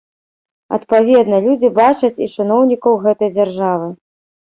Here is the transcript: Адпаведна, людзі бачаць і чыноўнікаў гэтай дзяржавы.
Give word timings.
Адпаведна, 0.77 1.37
людзі 1.49 1.73
бачаць 1.81 2.13
і 2.25 2.31
чыноўнікаў 2.39 3.01
гэтай 3.07 3.29
дзяржавы. 3.39 3.97